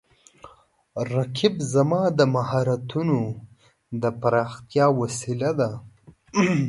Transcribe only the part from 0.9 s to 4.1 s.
رقیب زما د مهارتونو د